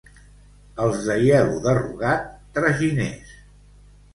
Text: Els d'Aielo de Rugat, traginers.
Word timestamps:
Els 0.85 1.03
d'Aielo 1.09 1.59
de 1.67 1.75
Rugat, 1.81 2.25
traginers. 2.57 3.37